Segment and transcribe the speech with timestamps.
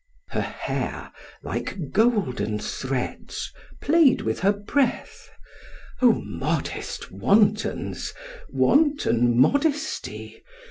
[0.29, 1.11] Her hair,
[1.43, 5.29] like golden threads, play'd with her breath;
[6.01, 8.11] O modest wantons!
[8.49, 10.43] wanton modesty!